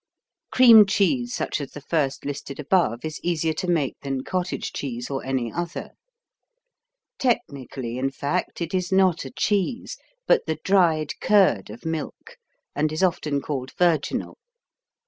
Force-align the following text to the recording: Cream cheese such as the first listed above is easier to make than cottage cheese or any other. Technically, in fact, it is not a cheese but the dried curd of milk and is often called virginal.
Cream 0.49 0.87
cheese 0.87 1.31
such 1.35 1.61
as 1.61 1.73
the 1.73 1.81
first 1.81 2.25
listed 2.25 2.59
above 2.59 3.05
is 3.05 3.19
easier 3.21 3.53
to 3.53 3.67
make 3.67 3.99
than 4.01 4.23
cottage 4.23 4.73
cheese 4.73 5.11
or 5.11 5.23
any 5.23 5.51
other. 5.53 5.91
Technically, 7.19 7.99
in 7.99 8.09
fact, 8.09 8.61
it 8.61 8.73
is 8.73 8.91
not 8.91 9.25
a 9.25 9.29
cheese 9.31 9.97
but 10.25 10.47
the 10.47 10.57
dried 10.63 11.11
curd 11.19 11.69
of 11.69 11.85
milk 11.85 12.37
and 12.75 12.91
is 12.91 13.03
often 13.03 13.43
called 13.43 13.73
virginal. 13.77 14.39